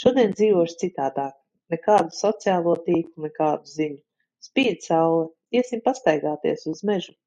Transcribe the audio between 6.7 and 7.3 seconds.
Uz mežu.